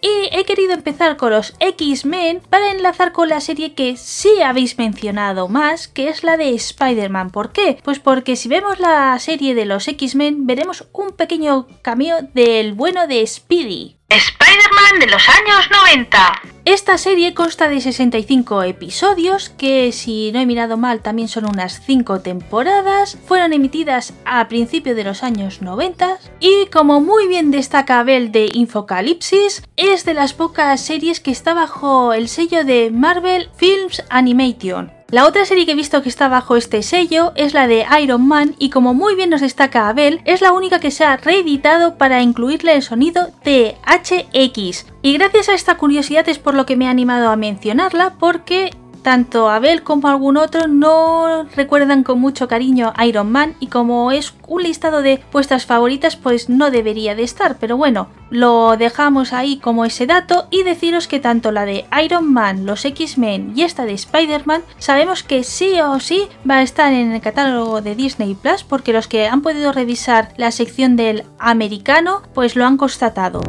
Y 0.00 0.28
he 0.32 0.44
querido 0.44 0.72
empezar 0.72 1.16
con 1.16 1.30
los 1.30 1.54
X-Men 1.60 2.42
para 2.48 2.70
enlazar 2.70 3.12
con 3.12 3.28
la 3.28 3.40
serie 3.40 3.74
que 3.74 3.96
sí 3.96 4.42
habéis 4.42 4.78
mencionado 4.78 5.48
más, 5.48 5.88
que 5.88 6.08
es 6.08 6.22
la 6.22 6.36
de 6.36 6.54
Spider-Man. 6.54 7.30
¿Por 7.30 7.52
qué? 7.52 7.78
Pues 7.82 7.98
porque 7.98 8.36
si 8.36 8.48
vemos 8.48 8.78
la 8.78 9.18
serie 9.18 9.54
de 9.54 9.64
los 9.64 9.88
X-Men 9.88 10.46
veremos 10.46 10.86
un 10.92 11.12
pequeño 11.12 11.66
cameo 11.82 12.18
del 12.34 12.74
bueno 12.74 13.06
de 13.06 13.26
Speedy. 13.26 13.96
Spider-Man 14.08 15.00
de 15.00 15.06
los 15.06 15.28
años 15.28 15.70
90. 15.70 16.55
Esta 16.66 16.98
serie 16.98 17.32
consta 17.32 17.68
de 17.68 17.80
65 17.80 18.64
episodios, 18.64 19.50
que 19.50 19.92
si 19.92 20.32
no 20.32 20.40
he 20.40 20.46
mirado 20.46 20.76
mal 20.76 21.00
también 21.00 21.28
son 21.28 21.44
unas 21.44 21.80
5 21.86 22.22
temporadas, 22.22 23.16
fueron 23.24 23.52
emitidas 23.52 24.14
a 24.24 24.48
principios 24.48 24.96
de 24.96 25.04
los 25.04 25.22
años 25.22 25.62
90 25.62 26.18
y 26.40 26.66
como 26.72 27.00
muy 27.00 27.28
bien 27.28 27.52
destaca 27.52 28.00
Abel 28.00 28.32
de 28.32 28.50
Infocalipsis, 28.52 29.62
es 29.76 30.04
de 30.04 30.14
las 30.14 30.32
pocas 30.32 30.80
series 30.80 31.20
que 31.20 31.30
está 31.30 31.54
bajo 31.54 32.12
el 32.12 32.26
sello 32.26 32.64
de 32.64 32.90
Marvel 32.90 33.48
Films 33.56 34.02
Animation. 34.10 34.95
La 35.08 35.24
otra 35.24 35.46
serie 35.46 35.66
que 35.66 35.72
he 35.72 35.76
visto 35.76 36.02
que 36.02 36.08
está 36.08 36.26
bajo 36.26 36.56
este 36.56 36.82
sello 36.82 37.32
es 37.36 37.54
la 37.54 37.68
de 37.68 37.86
Iron 38.02 38.26
Man 38.26 38.56
y 38.58 38.70
como 38.70 38.92
muy 38.92 39.14
bien 39.14 39.30
nos 39.30 39.40
destaca 39.40 39.88
Abel, 39.88 40.20
es 40.24 40.40
la 40.40 40.52
única 40.52 40.80
que 40.80 40.90
se 40.90 41.04
ha 41.04 41.16
reeditado 41.16 41.96
para 41.96 42.22
incluirle 42.22 42.74
el 42.74 42.82
sonido 42.82 43.28
THX. 43.44 44.86
Y 45.02 45.12
gracias 45.12 45.48
a 45.48 45.54
esta 45.54 45.76
curiosidad 45.76 46.28
es 46.28 46.40
por 46.40 46.54
lo 46.54 46.66
que 46.66 46.74
me 46.74 46.86
he 46.86 46.88
animado 46.88 47.30
a 47.30 47.36
mencionarla 47.36 48.14
porque 48.18 48.72
tanto 49.06 49.48
Abel 49.48 49.84
como 49.84 50.08
algún 50.08 50.36
otro 50.36 50.66
no 50.66 51.44
recuerdan 51.54 52.02
con 52.02 52.18
mucho 52.18 52.48
cariño 52.48 52.92
a 52.96 53.06
Iron 53.06 53.30
Man 53.30 53.54
y 53.60 53.68
como 53.68 54.10
es 54.10 54.34
un 54.48 54.64
listado 54.64 55.00
de 55.00 55.22
vuestras 55.30 55.64
favoritas 55.64 56.16
pues 56.16 56.48
no 56.48 56.72
debería 56.72 57.14
de 57.14 57.22
estar, 57.22 57.56
pero 57.60 57.76
bueno, 57.76 58.08
lo 58.30 58.76
dejamos 58.76 59.32
ahí 59.32 59.58
como 59.58 59.84
ese 59.84 60.06
dato 60.08 60.48
y 60.50 60.64
deciros 60.64 61.06
que 61.06 61.20
tanto 61.20 61.52
la 61.52 61.64
de 61.66 61.84
Iron 62.02 62.32
Man, 62.32 62.66
los 62.66 62.84
X-Men 62.84 63.52
y 63.54 63.62
esta 63.62 63.84
de 63.84 63.92
Spider-Man 63.92 64.62
sabemos 64.78 65.22
que 65.22 65.44
sí 65.44 65.80
o 65.80 66.00
sí 66.00 66.26
va 66.50 66.56
a 66.56 66.62
estar 66.62 66.92
en 66.92 67.12
el 67.12 67.20
catálogo 67.20 67.82
de 67.82 67.94
Disney 67.94 68.34
Plus 68.34 68.64
porque 68.64 68.92
los 68.92 69.06
que 69.06 69.28
han 69.28 69.40
podido 69.40 69.70
revisar 69.70 70.32
la 70.36 70.50
sección 70.50 70.96
del 70.96 71.22
americano 71.38 72.22
pues 72.34 72.56
lo 72.56 72.66
han 72.66 72.76
constatado. 72.76 73.40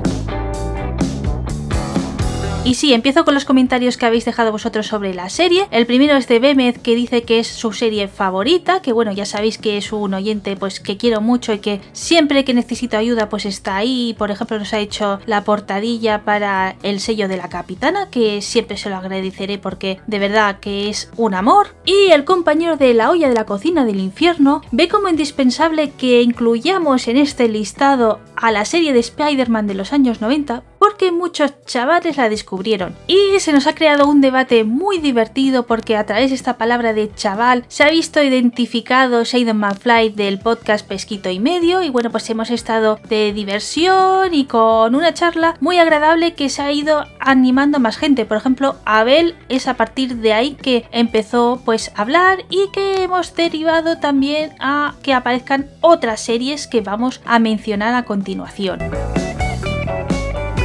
Y 2.68 2.74
sí, 2.74 2.94
empiezo 2.94 3.24
con 3.24 3.34
los 3.34 3.46
comentarios 3.46 3.96
que 3.96 4.06
habéis 4.06 4.26
dejado 4.26 4.52
vosotros 4.52 4.88
sobre 4.88 5.14
la 5.14 5.30
serie. 5.30 5.70
El 5.72 5.86
primero 5.86 6.18
es 6.18 6.28
de 6.28 6.40
Bémez 6.40 6.78
que 6.78 6.96
dice 6.96 7.24
que 7.24 7.40
es 7.40 7.48
su 7.48 7.72
serie 7.72 8.10
favorita, 8.10 8.82
que 8.82 8.92
bueno, 8.92 9.14
ya 9.14 9.26
sabéis 9.26 9.58
que 9.58 9.78
es 9.78 9.94
un 9.94 10.14
oyente 10.14 10.58
pues 10.58 10.82
que 10.82 10.98
quiero 10.98 11.22
mucho 11.22 11.54
y 11.54 11.60
que 11.60 11.80
siempre 11.94 12.44
que 12.44 12.54
necesito 12.54 12.98
ayuda 12.98 13.30
pues 13.30 13.46
está 13.46 13.78
ahí. 13.78 14.14
Por 14.18 14.32
ejemplo, 14.32 14.60
nos 14.60 14.74
ha 14.74 14.80
hecho 14.80 15.22
la 15.26 15.46
portadilla 15.46 16.26
para 16.26 16.76
el 16.84 17.00
sello 17.00 17.30
de 17.30 17.38
la 17.38 17.48
capitana, 17.48 18.10
que 18.10 18.42
siempre 18.42 18.76
se 18.76 18.90
lo 18.90 18.98
agradeceré 18.98 19.60
porque 19.60 20.02
de 20.06 20.20
verdad 20.20 20.60
que 20.60 20.90
es 20.90 21.10
un 21.16 21.36
amor. 21.36 21.74
Y 21.86 22.12
el 22.12 22.26
compañero 22.26 22.76
de 22.76 22.94
la 22.94 23.12
olla 23.12 23.30
de 23.30 23.36
la 23.36 23.46
cocina 23.46 23.86
del 23.86 24.02
infierno 24.02 24.62
ve 24.74 24.90
como 24.90 25.08
indispensable 25.08 25.92
que 25.92 26.22
incluyamos 26.22 27.08
en 27.08 27.16
este 27.16 27.48
listado 27.48 28.20
a 28.36 28.52
la 28.52 28.66
serie 28.66 28.92
de 28.92 29.00
Spider-Man 29.00 29.68
de 29.68 29.74
los 29.74 29.94
años 29.94 30.20
90 30.20 30.64
porque 30.80 31.12
muchos 31.12 31.54
chavales 31.66 32.18
la 32.18 32.30
descubrieron. 32.30 32.96
Y 33.08 33.40
se 33.40 33.54
nos 33.54 33.68
ha 33.68 33.76
creado 33.76 34.08
un 34.08 34.22
debate 34.22 34.64
muy 34.64 35.00
divertido 35.00 35.66
porque 35.66 35.96
a 35.96 36.06
través 36.06 36.30
de 36.30 36.36
esta 36.36 36.58
palabra 36.58 36.94
de 36.94 37.14
chaval 37.14 37.66
se 37.68 37.84
ha 37.84 37.90
visto 37.90 38.22
identificado 38.22 39.24
Shadon 39.24 39.58
McFly 39.58 40.10
del 40.10 40.40
podcast 40.40 40.88
Pesquito 40.88 41.30
y 41.30 41.40
Medio 41.40 41.84
y 41.84 41.90
bueno 41.90 42.12
pues 42.12 42.30
hemos 42.30 42.50
estado 42.50 43.00
de 43.10 43.34
diversión 43.34 44.34
y 44.34 44.46
con 44.46 44.96
una 44.96 45.14
charla 45.14 45.56
muy 45.60 45.78
agradable 45.78 46.34
que 46.34 46.50
se 46.50 46.62
ha 46.62 46.72
ido 46.72 47.06
animando 47.20 47.80
más 47.80 47.98
gente. 47.98 48.26
Por 48.26 48.38
ejemplo, 48.38 48.76
Abel 48.86 49.36
es 49.50 49.68
a 49.68 49.76
partir 49.76 50.18
de 50.18 50.34
ahí 50.34 50.56
que 50.56 50.86
empezó 50.92 51.62
pues 51.66 51.92
a 51.96 52.02
hablar 52.02 52.46
y 52.50 52.70
que 52.72 53.04
hemos 53.04 53.36
derivado 53.36 53.98
también 53.98 54.52
a 54.60 54.96
que 55.04 55.14
aparezcan 55.14 55.70
otras 55.82 56.22
series 56.22 56.68
que 56.68 56.82
vamos 56.82 57.22
a 57.26 57.40
mencionar 57.40 57.94
a 57.96 58.04
continuación. 58.04 58.80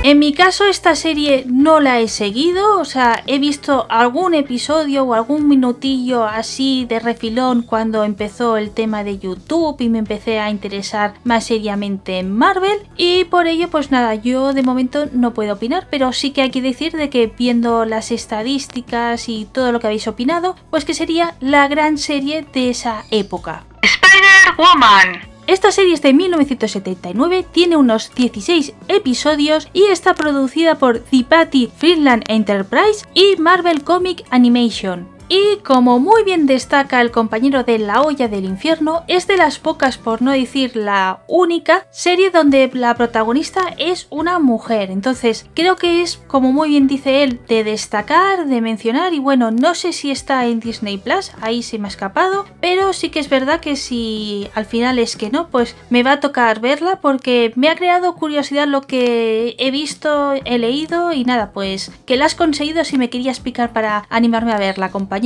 En 0.05 0.19
mi 0.19 0.33
caso 0.33 0.65
esta 0.65 0.97
serie 0.97 1.45
no 1.47 1.79
la 1.79 2.01
he 2.01 2.09
seguido, 2.09 2.81
o 2.81 2.85
sea, 2.85 3.23
he 3.29 3.39
visto 3.39 3.87
algún 3.89 4.35
episodio 4.35 5.05
o 5.05 5.15
algún 5.15 5.47
minutillo 5.47 6.25
así 6.25 6.87
de 6.89 6.99
refilón 6.99 7.63
cuando 7.63 8.03
empezó 8.03 8.57
el 8.57 8.73
tema 8.73 9.05
de 9.05 9.21
YouTube 9.21 9.81
y 9.81 9.89
me 9.89 10.01
empecé 10.01 10.41
a 10.41 10.51
interesar 10.51 11.15
más 11.23 11.45
seriamente 11.45 12.19
en 12.19 12.37
Marvel 12.37 12.81
y 12.97 13.25
por 13.27 13.47
ello 13.47 13.71
pues 13.71 13.93
nada, 13.93 14.17
yo 14.17 14.53
de 14.53 14.65
momento 14.65 15.07
no 15.13 15.35
puedo 15.35 15.55
opinar, 15.55 15.87
pero 15.89 16.13
sí 16.13 16.33
que 16.33 16.43
hay 16.43 16.51
que 16.51 16.63
decir 16.63 16.95
de 16.95 17.09
que 17.09 17.29
viendo 17.29 17.85
las 17.85 18.11
estadísticas 18.11 19.29
y 19.29 19.45
todo 19.45 19.71
lo 19.71 19.79
que 19.79 19.87
habéis 19.87 20.09
opinado, 20.09 20.57
pues 20.71 20.85
que 20.85 20.95
sería 20.95 21.37
la 21.39 21.69
gran 21.69 21.97
serie 21.97 22.45
de 22.53 22.71
esa 22.71 23.05
época. 23.13 23.67
Spider-Woman 23.83 25.32
esta 25.47 25.73
serie 25.73 25.95
es 25.95 26.03
de 26.03 26.13
1979, 26.13 27.45
tiene 27.51 27.77
unos 27.77 28.15
16 28.15 28.75
episodios 28.89 29.69
y 29.73 29.85
está 29.85 30.15
producida 30.15 30.77
por 30.77 31.03
Patty 31.29 31.71
Freeland 31.77 32.25
Enterprise 32.29 33.07
y 33.15 33.37
Marvel 33.37 33.83
Comic 33.83 34.25
Animation. 34.31 35.09
Y 35.35 35.61
como 35.65 35.99
muy 35.99 36.25
bien 36.25 36.45
destaca 36.45 37.01
el 37.01 37.11
compañero 37.11 37.65
de 37.65 37.79
La 37.79 38.03
olla 38.03 38.29
del 38.29 38.45
infierno, 38.45 39.03
es 39.09 39.27
de 39.27 39.39
las 39.39 39.59
pocas, 39.59 39.97
por 39.97 40.21
no 40.21 40.31
decir 40.31 40.77
la 40.77 41.21
única, 41.27 41.87
serie 41.91 42.29
donde 42.29 42.71
la 42.75 42.95
protagonista 42.97 43.63
es 43.79 44.09
una 44.11 44.39
mujer. 44.41 44.91
Entonces, 44.91 45.47
creo 45.55 45.77
que 45.77 46.03
es, 46.03 46.19
como 46.27 46.53
muy 46.53 46.69
bien 46.69 46.87
dice 46.87 47.23
él, 47.23 47.41
de 47.49 47.65
destacar, 47.65 48.45
de 48.45 48.61
mencionar. 48.61 49.15
Y 49.15 49.21
bueno, 49.21 49.51
no 49.51 49.75
sé 49.75 49.95
si 49.95 50.11
está 50.11 50.45
en 50.45 50.61
Disney 50.61 50.99
Plus, 50.99 51.33
ahí 51.41 51.63
se 51.63 51.79
me 51.79 51.87
ha 51.87 51.89
escapado. 51.89 52.45
Pero 52.61 52.93
sí 52.93 53.09
que 53.09 53.21
es 53.21 53.31
verdad 53.31 53.61
que 53.61 53.77
si 53.77 54.51
al 54.55 54.67
final 54.67 54.99
es 54.99 55.17
que 55.17 55.31
no, 55.31 55.49
pues 55.49 55.77
me 55.89 56.03
va 56.03 56.13
a 56.13 56.21
tocar 56.21 56.61
verla 56.61 57.01
porque 57.01 57.55
me 57.57 57.71
ha 57.71 57.75
creado 57.75 58.17
curiosidad 58.17 58.69
lo 58.69 58.83
que 58.83 59.57
he 59.59 59.71
visto, 59.71 60.35
he 60.45 60.59
leído 60.59 61.15
y 61.15 61.25
nada, 61.25 61.53
pues 61.53 61.91
que 62.05 62.19
la 62.19 62.27
has 62.27 62.35
conseguido 62.35 62.85
si 62.85 62.99
me 62.99 63.09
querías 63.09 63.41
picar 63.41 63.73
para 63.73 64.05
animarme 64.11 64.53
a 64.53 64.59
verla, 64.59 64.91
compañero. 64.91 65.22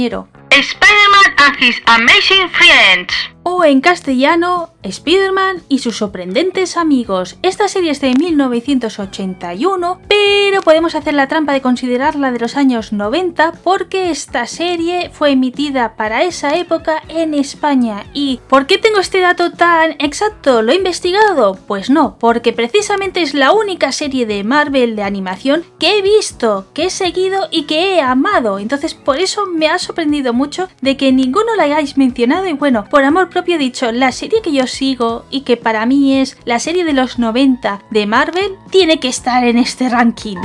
Spider-Man 0.63 1.36
and 1.39 1.57
His 1.61 1.83
Amazing 1.87 2.49
Friends. 2.51 3.13
O 3.49 3.65
en 3.65 3.81
castellano, 3.81 4.71
Spider-Man 4.83 5.63
y 5.69 5.79
sus 5.79 5.99
sorprendentes 5.99 6.77
amigos. 6.77 7.39
Esta 7.43 7.69
serie 7.69 7.93
es 7.93 8.01
de 8.01 8.13
1981, 8.13 10.01
pero 10.09 10.63
podemos 10.63 10.97
hacer 10.97 11.15
la 11.15 11.29
trampa 11.29 11.53
de 11.53 11.61
considerarla 11.61 12.33
de 12.33 12.41
los 12.41 12.57
años 12.57 12.93
90 12.93 13.53
porque 13.63 14.11
esta 14.11 14.49
serie 14.49 15.11
fue 15.13 15.31
emitida 15.31 15.95
para 15.95 16.25
esa 16.25 16.57
época 16.57 17.05
en 17.07 17.35
España. 17.35 18.07
¿Y 18.13 18.41
por 18.49 18.67
qué 18.67 18.79
tengo 18.79 18.99
este 18.99 19.21
dato 19.21 19.53
tan 19.53 19.93
exacto? 20.01 20.63
¿Lo 20.63 20.73
he 20.73 20.77
investigado? 20.77 21.57
Pues 21.69 21.89
no, 21.89 22.19
porque 22.19 22.53
precisamente 22.53 23.23
es 23.23 23.33
la 23.33 23.53
única 23.53 23.93
serie 23.93 24.27
de 24.27 24.43
Marvel 24.43 24.97
de 24.97 25.05
animación 25.05 25.65
que 25.79 25.99
he 25.99 26.03
visto, 26.03 26.67
que 26.75 26.87
he 26.87 26.91
seguido 26.91 27.47
y 27.53 27.63
que 27.63 27.95
he 27.95 28.01
amado. 28.01 28.59
Entonces 28.59 28.95
por 28.95 29.21
eso 29.21 29.47
me 29.47 29.69
ha 29.69 29.79
sorprendido 29.79 30.33
mucho 30.33 30.69
de 30.81 30.97
que 30.97 31.13
ninguno 31.37 31.55
la 31.55 31.65
hayáis 31.65 31.99
mencionado 31.99 32.47
y 32.47 32.55
bueno, 32.55 32.87
por 32.89 33.05
amor 33.05 33.29
propio 33.29 33.57
he 33.57 33.59
dicho, 33.59 33.93
la 33.93 34.11
serie 34.11 34.41
que 34.41 34.53
yo 34.53 34.67
sigo 34.67 35.27
y 35.31 35.43
que 35.43 35.59
para 35.59 35.85
mí 35.85 36.19
es 36.19 36.39
la 36.47 36.59
serie 36.59 36.83
de 36.83 36.95
los 36.95 37.19
90 37.19 37.83
de 37.91 38.07
Marvel 38.07 38.57
tiene 38.71 38.99
que 39.01 39.09
estar 39.09 39.45
en 39.45 39.59
este 39.59 39.91
ranking. 39.91 40.39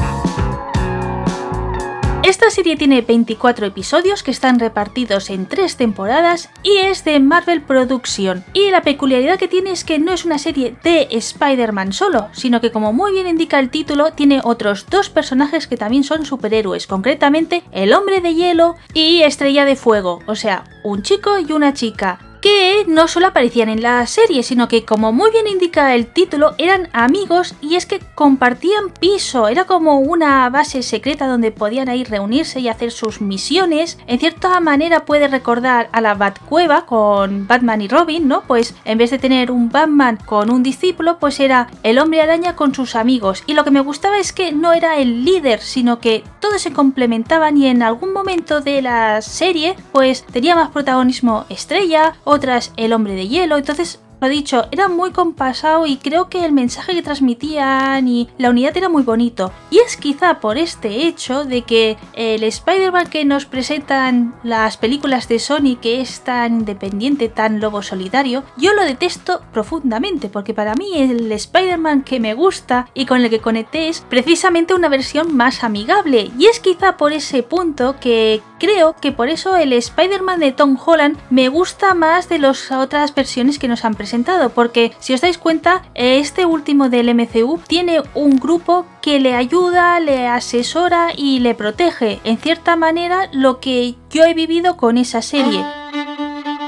Esta 2.32 2.50
serie 2.50 2.78
tiene 2.78 3.02
24 3.02 3.66
episodios 3.66 4.24
que 4.24 4.32
están 4.32 4.58
repartidos 4.58 5.30
en 5.30 5.48
tres 5.48 5.76
temporadas 5.76 6.50
y 6.64 6.78
es 6.78 7.04
de 7.04 7.20
Marvel 7.20 7.62
Production. 7.62 8.46
Y 8.54 8.72
la 8.72 8.84
peculiaridad 8.84 9.38
que 9.38 9.50
tiene 9.50 9.72
es 9.72 9.84
que 9.84 10.00
no 10.00 10.14
es 10.14 10.24
una 10.24 10.38
serie 10.38 10.74
de 10.82 11.10
Spider-Man 11.12 11.92
solo, 11.92 12.30
sino 12.32 12.62
que 12.62 12.72
como 12.72 12.94
muy 12.94 13.12
bien 13.12 13.28
indica 13.28 13.60
el 13.60 13.70
título, 13.70 14.14
tiene 14.14 14.40
otros 14.46 14.86
dos 14.90 15.10
personajes 15.10 15.68
que 15.68 15.76
también 15.76 16.06
son 16.06 16.26
superhéroes, 16.26 16.88
concretamente 16.88 17.64
el 17.74 17.92
hombre 17.92 18.22
de 18.22 18.34
hielo 18.34 18.78
y 18.94 19.24
Estrella 19.24 19.66
de 19.66 19.76
Fuego, 19.76 20.20
o 20.26 20.38
sea, 20.38 20.64
un 20.86 21.02
chico 21.02 21.38
y 21.38 21.52
una 21.52 21.74
chica 21.74 22.31
que 22.42 22.86
no 22.88 23.08
solo 23.08 23.28
aparecían 23.28 23.70
en 23.70 23.82
la 23.82 24.06
serie, 24.08 24.44
sino 24.44 24.68
que 24.68 24.84
como 24.84 25.12
muy 25.12 25.32
bien 25.32 25.48
indica 25.48 25.96
el 25.96 26.08
título, 26.08 26.56
eran 26.58 26.90
amigos 26.92 27.56
y 27.62 27.76
es 27.76 27.86
que 27.86 28.00
compartían 28.16 28.90
piso, 29.00 29.48
era 29.48 29.66
como 29.66 30.00
una 30.00 30.50
base 30.50 30.84
secreta 30.84 31.28
donde 31.28 31.52
podían 31.52 31.94
ir 31.96 32.10
reunirse 32.10 32.60
y 32.60 32.68
hacer 32.68 32.92
sus 32.92 33.22
misiones. 33.22 33.98
En 34.08 34.20
cierta 34.20 34.60
manera 34.60 35.06
puede 35.06 35.28
recordar 35.28 35.90
a 35.92 36.02
la 36.02 36.16
Batcueva 36.16 36.86
con 36.86 37.48
Batman 37.48 37.82
y 37.82 37.88
Robin, 37.88 38.28
¿no? 38.28 38.44
Pues 38.44 38.76
en 38.86 38.98
vez 38.98 39.12
de 39.12 39.20
tener 39.20 39.52
un 39.52 39.70
Batman 39.70 40.18
con 40.26 40.52
un 40.52 40.64
discípulo, 40.64 41.20
pues 41.20 41.40
era 41.40 41.70
el 41.84 42.00
hombre 42.00 42.22
araña 42.22 42.56
con 42.56 42.74
sus 42.74 42.96
amigos. 42.96 43.44
Y 43.46 43.54
lo 43.54 43.64
que 43.64 43.72
me 43.72 43.82
gustaba 43.82 44.18
es 44.18 44.34
que 44.34 44.52
no 44.52 44.74
era 44.74 44.98
el 44.98 45.24
líder, 45.24 45.62
sino 45.62 46.00
que 46.00 46.24
todos 46.40 46.62
se 46.62 46.74
complementaban 46.74 47.58
y 47.58 47.68
en 47.68 47.84
algún 47.84 48.14
momento 48.14 48.62
de 48.62 48.82
la 48.82 49.22
serie, 49.22 49.76
pues 49.92 50.26
tenía 50.26 50.56
más 50.56 50.70
protagonismo 50.70 51.46
Estrella, 51.50 52.16
otras 52.32 52.72
El 52.78 52.94
hombre 52.94 53.14
de 53.14 53.28
hielo, 53.28 53.58
entonces 53.58 54.00
lo 54.22 54.30
dicho, 54.30 54.68
era 54.70 54.88
muy 54.88 55.10
compasado 55.10 55.88
y 55.88 55.98
creo 55.98 56.30
que 56.30 56.46
el 56.46 56.52
mensaje 56.52 56.94
que 56.94 57.02
transmitían 57.02 58.08
y 58.08 58.30
la 58.38 58.52
unidad 58.52 58.78
era 58.78 58.88
muy 58.88 59.02
bonito. 59.02 59.52
Y 59.72 59.80
es 59.80 59.98
quizá 59.98 60.40
por 60.40 60.60
este 60.60 61.08
hecho 61.08 61.44
de 61.44 61.64
que 61.64 61.98
el 62.14 62.44
Spider-Man 62.44 63.08
que 63.08 63.26
nos 63.26 63.46
presentan 63.46 64.36
las 64.44 64.78
películas 64.78 65.28
de 65.28 65.40
Sony, 65.40 65.76
que 65.82 66.02
es 66.02 66.22
tan 66.22 66.60
independiente, 66.60 67.30
tan 67.30 67.60
lobo 67.60 67.82
solidario, 67.82 68.44
yo 68.58 68.74
lo 68.74 68.84
detesto 68.84 69.42
profundamente, 69.52 70.30
porque 70.30 70.54
para 70.54 70.76
mí 70.76 70.92
el 70.96 71.32
Spider-Man 71.32 72.04
que 72.04 72.20
me 72.20 72.36
gusta 72.36 72.90
y 72.94 73.08
con 73.08 73.22
el 73.22 73.32
que 73.32 73.40
conecté 73.40 73.90
es 73.90 74.02
precisamente 74.02 74.76
una 74.76 74.90
versión 74.90 75.36
más 75.36 75.64
amigable. 75.64 76.30
Y 76.38 76.46
es 76.46 76.60
quizá 76.60 76.96
por 76.96 77.12
ese 77.12 77.42
punto 77.42 77.96
que 78.00 78.44
creo 78.60 78.96
que 79.02 79.12
por 79.12 79.30
eso 79.30 79.58
el 79.58 79.74
Spider-Man 79.74 80.42
de 80.42 80.52
Tom 80.52 80.78
Holland 80.86 81.18
me 81.32 81.50
gusta 81.50 81.96
más 81.96 82.30
de 82.30 82.38
las 82.38 82.72
otras 82.72 83.16
versiones 83.16 83.58
que 83.58 83.68
nos 83.68 83.84
han 83.84 83.96
presentado 83.96 84.11
porque 84.54 84.92
si 85.00 85.14
os 85.14 85.22
dais 85.22 85.38
cuenta, 85.38 85.84
este 85.96 86.46
último 86.46 86.90
del 86.90 87.14
MCU 87.14 87.60
tiene 87.68 88.02
un 88.14 88.38
grupo 88.38 88.86
que 89.02 89.20
le 89.20 89.36
ayuda, 89.36 90.00
le 90.00 90.28
asesora 90.28 91.10
y 91.16 91.40
le 91.40 91.56
protege, 91.56 92.20
en 92.24 92.38
cierta 92.38 92.76
manera, 92.76 93.30
lo 93.32 93.60
que 93.60 93.96
yo 94.10 94.26
he 94.26 94.34
vivido 94.34 94.78
con 94.78 94.98
esa 94.98 95.22
serie. 95.22 95.64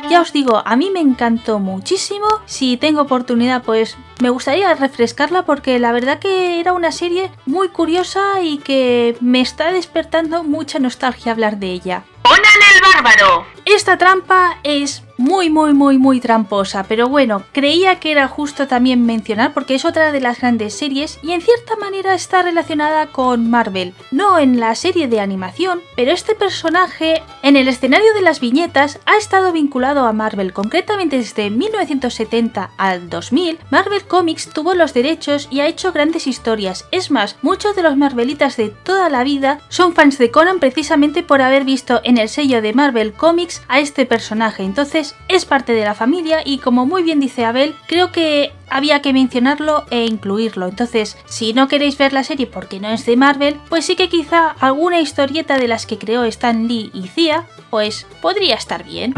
Ya 0.09 0.21
os 0.21 0.31
digo, 0.31 0.61
a 0.63 0.75
mí 0.75 0.89
me 0.91 0.99
encantó 0.99 1.59
muchísimo. 1.59 2.27
Si 2.45 2.77
tengo 2.77 3.01
oportunidad, 3.01 3.63
pues 3.63 3.97
me 4.21 4.29
gustaría 4.29 4.73
refrescarla 4.75 5.43
porque 5.43 5.79
la 5.79 5.91
verdad 5.91 6.19
que 6.19 6.59
era 6.59 6.73
una 6.73 6.91
serie 6.91 7.31
muy 7.45 7.69
curiosa 7.69 8.41
y 8.41 8.57
que 8.57 9.17
me 9.21 9.41
está 9.41 9.71
despertando 9.71 10.43
mucha 10.43 10.79
nostalgia 10.79 11.31
hablar 11.31 11.57
de 11.57 11.71
ella. 11.71 12.03
¡Conan 12.21 12.52
el 12.75 12.81
bárbaro! 12.81 13.45
Esta 13.65 13.97
trampa 13.97 14.59
es 14.63 15.03
muy 15.17 15.49
muy 15.49 15.73
muy 15.73 15.97
muy 15.97 16.19
tramposa, 16.19 16.83
pero 16.83 17.07
bueno, 17.07 17.43
creía 17.51 17.99
que 17.99 18.11
era 18.11 18.27
justo 18.27 18.67
también 18.67 19.05
mencionar 19.05 19.53
porque 19.53 19.75
es 19.75 19.85
otra 19.85 20.11
de 20.11 20.19
las 20.19 20.39
grandes 20.39 20.75
series 20.75 21.19
y 21.21 21.31
en 21.31 21.41
cierta 21.41 21.75
manera 21.75 22.13
está 22.13 22.41
relacionada 22.41 23.07
con 23.07 23.49
Marvel, 23.49 23.93
no 24.11 24.39
en 24.39 24.59
la 24.59 24.75
serie 24.75 25.07
de 25.07 25.19
animación, 25.19 25.81
pero 25.95 26.11
este 26.11 26.35
personaje 26.35 27.21
en 27.41 27.55
el 27.55 27.67
escenario 27.67 28.13
de 28.13 28.21
las 28.21 28.39
viñetas 28.39 28.99
ha 29.05 29.17
estado 29.17 29.51
vinculado 29.51 30.05
a 30.05 30.13
Marvel, 30.13 30.51
concretamente 30.51 31.17
desde 31.17 31.49
1970 31.49 32.71
al 32.77 33.09
2000, 33.09 33.59
Marvel 33.69 34.03
Comics 34.05 34.49
tuvo 34.49 34.73
los 34.73 34.93
derechos 34.93 35.47
y 35.51 35.59
ha 35.59 35.67
hecho 35.67 35.93
grandes 35.93 36.27
historias, 36.27 36.85
es 36.91 37.11
más, 37.11 37.37
muchos 37.41 37.75
de 37.75 37.83
los 37.83 37.95
Marvelitas 37.95 38.57
de 38.57 38.69
toda 38.69 39.09
la 39.09 39.23
vida 39.23 39.59
son 39.69 39.93
fans 39.93 40.17
de 40.17 40.31
Conan 40.31 40.59
precisamente 40.59 41.23
por 41.23 41.41
haber 41.41 41.63
visto 41.63 42.01
en 42.03 42.17
el 42.17 42.29
sello 42.29 42.52
de 42.61 42.73
Marvel 42.73 43.13
Comics 43.13 43.61
a 43.67 43.79
este 43.79 44.05
personaje, 44.05 44.63
entonces 44.63 45.15
es 45.27 45.45
parte 45.45 45.73
de 45.73 45.85
la 45.85 45.95
familia 45.95 46.39
y 46.45 46.57
como 46.57 46.85
muy 46.85 47.03
bien 47.03 47.19
dice 47.19 47.45
Abel, 47.45 47.75
creo 47.87 48.11
que 48.11 48.51
había 48.69 49.01
que 49.01 49.13
mencionarlo 49.13 49.85
e 49.91 50.05
incluirlo. 50.05 50.67
Entonces, 50.67 51.17
si 51.25 51.53
no 51.53 51.67
queréis 51.67 51.97
ver 51.97 52.13
la 52.13 52.23
serie 52.23 52.47
porque 52.47 52.79
no 52.79 52.89
es 52.89 53.05
de 53.05 53.17
Marvel, 53.17 53.59
pues 53.69 53.85
sí 53.85 53.95
que 53.95 54.09
quizá 54.09 54.49
alguna 54.59 54.99
historieta 54.99 55.57
de 55.57 55.67
las 55.67 55.85
que 55.85 55.97
creó 55.97 56.23
Stan 56.23 56.67
Lee 56.67 56.91
y 56.93 57.07
Cia, 57.07 57.45
pues 57.69 58.07
podría 58.21 58.55
estar 58.55 58.83
bien. 58.83 59.13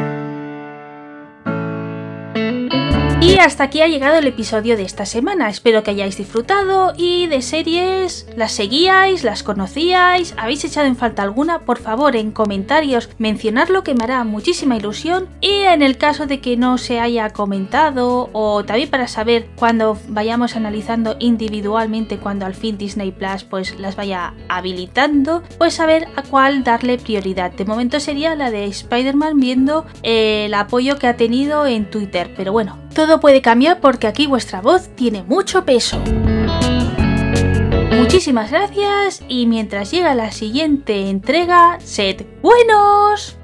Y 3.36 3.40
hasta 3.40 3.66
aquí 3.66 3.82
ha 3.82 3.88
llegado 3.90 4.20
el 4.20 4.28
episodio 4.28 4.78
de 4.78 4.84
esta 4.84 5.06
semana. 5.06 5.50
Espero 5.50 5.84
que 5.84 5.92
hayáis 5.92 6.16
disfrutado 6.16 6.94
y 6.96 7.28
de 7.28 7.42
series 7.42 8.30
las 8.38 8.54
seguíais, 8.54 9.26
las 9.26 9.44
conocíais, 9.44 10.34
habéis 10.38 10.64
echado 10.64 10.88
en 10.88 10.96
falta 10.96 11.24
alguna, 11.24 11.60
por 11.60 11.78
favor 11.78 12.16
en 12.16 12.32
comentarios 12.32 13.10
mencionadlo 13.18 13.84
que 13.84 13.94
me 13.94 14.06
hará 14.06 14.24
muchísima 14.24 14.78
ilusión 14.78 15.28
y 15.42 15.52
en 15.64 15.82
el 15.82 15.98
caso 15.98 16.28
de 16.28 16.40
que 16.40 16.56
no 16.56 16.78
se 16.78 17.02
haya 17.02 17.32
comentado 17.32 18.30
o 18.32 18.64
también 18.64 18.90
para 18.90 19.10
saber 19.10 19.50
cuando 19.58 19.98
vayamos 20.08 20.56
analizando 20.56 21.18
individualmente 21.20 22.20
cuando 22.20 22.46
al 22.46 22.56
fin 22.56 22.78
Disney 22.78 23.12
Plus 23.12 23.44
pues 23.44 23.78
las 23.78 23.98
vaya 23.98 24.34
habilitando, 24.48 25.44
pues 25.58 25.74
saber 25.74 26.08
a 26.16 26.22
cuál 26.22 26.64
darle 26.64 26.98
prioridad. 26.98 27.52
De 27.52 27.66
momento 27.66 28.00
sería 28.00 28.34
la 28.36 28.50
de 28.50 28.64
Spider-Man 28.64 29.42
viendo 29.42 29.86
el 30.04 30.54
apoyo 30.54 30.98
que 30.98 31.08
ha 31.08 31.18
tenido 31.18 31.68
en 31.68 31.90
Twitter, 31.90 32.34
pero 32.38 32.54
bueno, 32.54 32.85
todo 32.96 33.20
puede 33.20 33.42
cambiar 33.42 33.82
porque 33.82 34.08
aquí 34.08 34.26
vuestra 34.26 34.62
voz 34.62 34.88
tiene 34.96 35.22
mucho 35.22 35.66
peso. 35.66 36.02
Muchísimas 37.92 38.52
gracias 38.52 39.22
y 39.28 39.48
mientras 39.48 39.92
llega 39.92 40.16
la 40.16 40.32
siguiente 40.32 41.10
entrega, 41.10 41.78
sed 41.82 42.26
buenos. 42.42 43.38